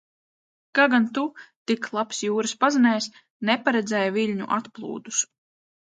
Kā 0.79 0.85
gan 0.93 1.03
tu, 1.17 1.25
tik 1.71 1.85
labs 1.97 2.23
jūras 2.27 2.55
pazinējs, 2.63 3.11
neparedzēji 3.51 4.15
viļņu 4.17 4.49
atplūdus? 4.59 5.25